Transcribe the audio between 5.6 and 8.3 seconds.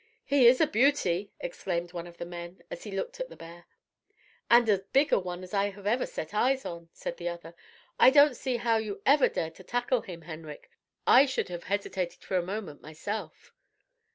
ever set eyes on," said the other. "I